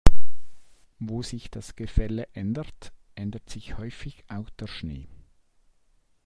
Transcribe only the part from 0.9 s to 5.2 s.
Wo sich das Gefälle ändert, ändert sich häufig auch der Schnee.